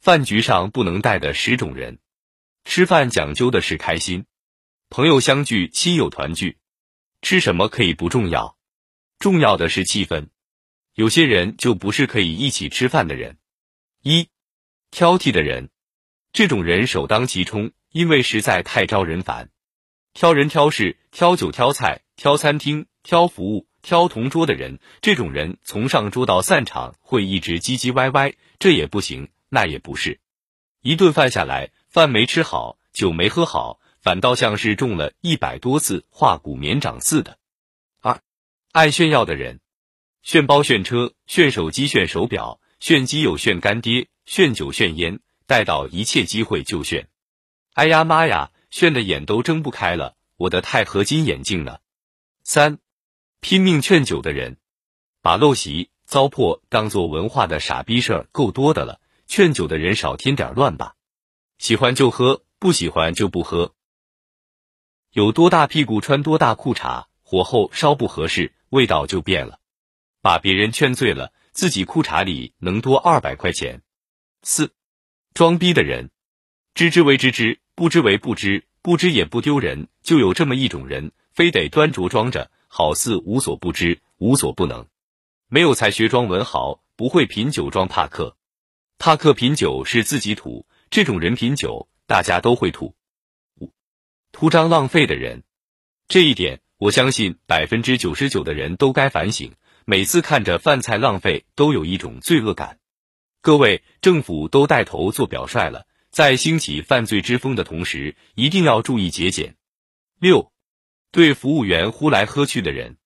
[0.00, 1.98] 饭局上不能带的十种人。
[2.64, 4.24] 吃饭讲究的是开心，
[4.88, 6.56] 朋友相聚，亲友团聚。
[7.20, 8.56] 吃什么可以不重要，
[9.18, 10.28] 重要的是气氛。
[10.94, 13.36] 有些人就不是可以一起吃饭的人。
[14.02, 14.28] 一，
[14.90, 15.68] 挑剔的人，
[16.32, 19.50] 这种人首当其冲，因为实在太招人烦。
[20.14, 30.20] 挑人挑事、挑酒挑菜、挑餐厅、挑服务、挑同桌的人，这种人从上桌到散场会一直唧唧歪歪，这也不行，那也不是。
[30.80, 37.36] 一顿饭下来，饭没吃好，酒没喝好，反倒像是中了一百多次化骨绵掌似的。
[38.00, 38.22] 二，
[38.72, 39.60] 爱炫耀的人，
[40.22, 47.08] 炫包炫车、炫手机、炫手表、炫基友、炫干爹、炫酒、炫烟，逮到一切机会就炫。
[47.74, 48.52] 哎呀妈呀！
[48.70, 51.78] 炫的眼都睁不开了，我的钛合金眼镜呢？
[52.44, 52.78] 三，
[53.40, 54.58] 拼命劝酒的人，
[55.22, 59.00] 把陋习、糟粕当做文化的傻逼事儿够多的了，
[59.30, 60.96] 劝酒的人少添点乱吧。
[61.58, 63.76] 喜欢就喝，不喜欢就不喝。
[65.12, 69.60] 有多大屁股穿多大裤衩，火候稍不合适，味道就变了。
[70.20, 73.82] 把别人劝醉了，自己裤衩里能多二百块钱。
[74.42, 74.72] 四，
[75.32, 76.10] 装逼的人，
[76.74, 77.60] 知之为知之。
[77.76, 79.86] 不知为不知，不知也不丢人。
[80.02, 84.88] 就有这么一种人，非得端着装着，好似无所不知、无所不能。
[85.46, 88.36] 没有才学装文豪，不会品酒装帕克。
[89.02, 92.94] 帕克品酒是自己吐，这种人品酒，大家都会吐。
[93.58, 93.72] 五，
[94.30, 95.42] 图张浪费的人，
[96.06, 99.54] 这一点我相信百分之九十九的人都该反省。
[99.86, 102.78] 每次看着饭菜浪费，都有一种罪恶感。
[103.40, 105.86] 各位，政府都带头做表率了。
[106.10, 109.56] 在兴起犯罪之风的同时，一定要注意节俭。
[110.18, 110.52] 六，
[111.10, 112.98] 对服务员呼来喝去的人，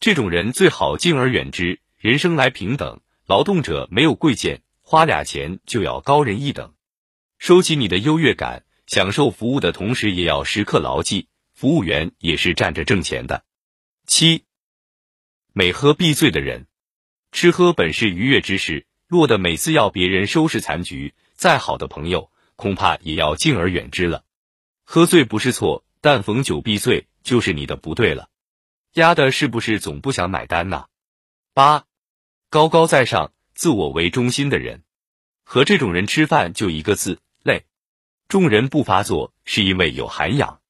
[0.00, 1.80] 这种人最好敬而远之。
[1.96, 6.74] 人生来平等，劳动者没有贵贱，花俩钱就要高人一等。
[7.38, 13.44] 收起你的优越感，享受服务的同时，也要时刻牢记，服务员也是站着挣钱的。
[14.04, 14.46] 七，
[15.52, 16.66] 每喝必醉的人，
[17.30, 22.32] 吃喝本是愉悦之事，落得每次要别人收拾残局，再好的朋友。
[22.56, 24.24] 恐怕也要敬而远之了。
[24.84, 28.28] 喝醉不是错，但逢酒必醉就是你的不对了。
[28.94, 30.86] 丫的是不是总不想买单呐？
[31.54, 31.84] 八，
[32.50, 34.84] 高高在上、自我为中心的人，
[35.44, 37.66] 和这种人吃饭就一个字累。
[38.26, 40.62] 众人不发作，是因为有涵养。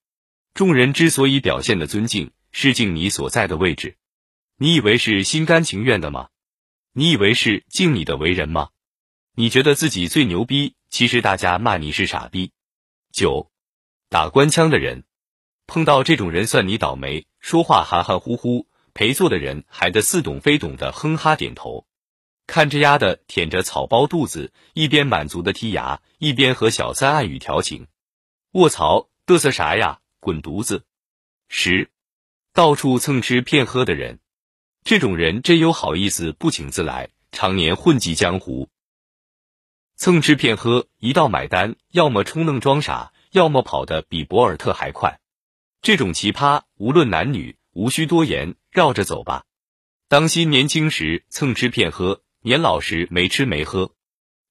[0.54, 3.96] 众人之所以表现的尊敬，是敬你所在的位置。
[4.56, 6.30] 你以为是心甘情愿的吗？
[6.92, 8.70] 你以为是敬你的为人吗？
[9.36, 10.74] 你觉得自己最牛逼？
[10.88, 12.50] 其实大家骂你是傻逼。
[13.12, 13.52] 九，
[14.08, 15.04] 打官腔的人，
[15.68, 17.28] 碰到这种人算你倒霉。
[17.38, 21.86] 说话含含糊糊，陪坐的人还得似懂非懂的哼哈点头。
[22.50, 27.86] 看着丫的舔着草包肚子，一边满足的剔牙，一边和小三暗语调情。
[28.50, 30.00] 卧槽，嘚瑟啥呀？
[30.18, 30.82] 滚犊子！
[31.46, 31.90] 十，
[32.52, 34.18] 到处蹭吃骗喝的人，
[34.82, 38.68] 这种人真有好意思不请自来，常年混迹江湖。
[39.94, 45.20] 蹭吃骗喝，一到买单，要么充愣装傻，要么跑得比博尔特还快。
[45.82, 49.44] 这种奇葩，无论男女，无需多言，绕着走吧。
[50.08, 53.92] 当心年轻时蹭吃骗喝，年老时没吃没喝。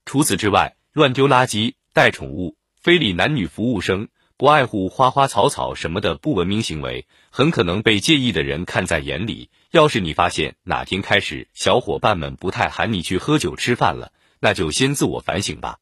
[0.06, 9.50] 除此之外，乱丢垃圾、带宠物、非礼男女服务生、不爱护花花草草什么的不文明行为，很可能被介意的人看在眼里。
[9.72, 15.80] 要是你发现哪天开始，小伙伴们不太喊你去喝酒吃饭了，那就先自我反省吧。